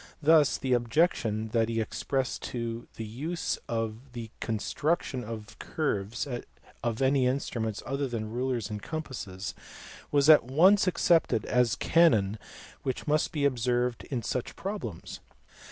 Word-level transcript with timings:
Thus 0.23 0.57
the 0.57 0.73
ob 0.73 0.89
jection 0.89 1.51
that 1.51 1.69
he 1.69 1.79
expressed 1.79 2.41
to 2.49 2.87
the 2.95 3.05
use 3.05 3.59
in 3.69 4.01
the 4.13 4.31
construction 4.39 5.23
of 5.23 5.59
curves 5.59 6.27
of 6.83 7.03
any 7.03 7.27
instruments 7.27 7.83
other 7.85 8.07
than 8.07 8.31
rulers 8.31 8.71
and 8.71 8.81
compasses 8.81 9.53
was 10.09 10.27
at 10.27 10.43
once 10.43 10.87
accepted 10.87 11.45
as 11.45 11.75
a 11.75 11.77
canon 11.77 12.39
which 12.81 13.05
must 13.05 13.31
be 13.31 13.45
observed 13.45 14.05
in 14.05 14.23
such 14.23 14.55
problems. 14.55 15.19